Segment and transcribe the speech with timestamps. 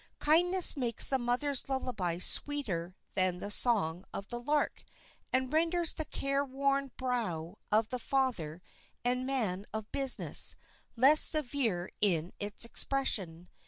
[0.17, 4.83] Kindness makes the mother's lullaby sweeter than the song of the lark,
[5.31, 8.63] and renders the care worn brow of the father
[9.05, 10.55] and man of business
[10.95, 13.47] less severe in its expression.